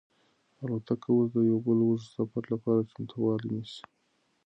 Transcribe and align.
الوتکه 0.61 1.09
اوس 1.15 1.27
د 1.35 1.37
یو 1.49 1.57
بل 1.65 1.77
اوږد 1.85 2.07
سفر 2.15 2.43
لپاره 2.53 2.87
چمتووالی 2.91 3.49
نیسي. 3.55 3.83